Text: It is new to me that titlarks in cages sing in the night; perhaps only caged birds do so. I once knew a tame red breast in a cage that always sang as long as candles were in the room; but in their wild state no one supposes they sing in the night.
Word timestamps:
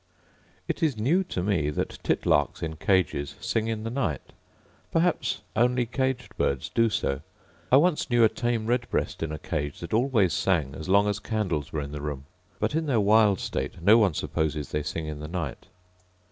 It 0.67 0.81
is 0.81 0.97
new 0.97 1.23
to 1.25 1.43
me 1.43 1.69
that 1.69 1.99
titlarks 2.03 2.63
in 2.63 2.77
cages 2.77 3.35
sing 3.39 3.67
in 3.67 3.83
the 3.83 3.91
night; 3.91 4.33
perhaps 4.91 5.43
only 5.55 5.85
caged 5.85 6.35
birds 6.37 6.69
do 6.69 6.89
so. 6.89 7.21
I 7.71 7.77
once 7.77 8.09
knew 8.09 8.23
a 8.23 8.27
tame 8.29 8.65
red 8.65 8.89
breast 8.89 9.21
in 9.21 9.31
a 9.31 9.37
cage 9.37 9.79
that 9.79 9.93
always 9.93 10.33
sang 10.33 10.73
as 10.73 10.89
long 10.89 11.07
as 11.07 11.19
candles 11.19 11.71
were 11.71 11.81
in 11.81 11.91
the 11.91 12.01
room; 12.01 12.25
but 12.59 12.73
in 12.73 12.87
their 12.87 12.99
wild 12.99 13.39
state 13.39 13.79
no 13.79 13.99
one 13.99 14.15
supposes 14.15 14.69
they 14.71 14.81
sing 14.81 15.05
in 15.05 15.19
the 15.19 15.27
night. 15.27 15.67